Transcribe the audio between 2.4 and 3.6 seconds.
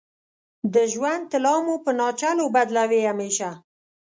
بدلوې همیشه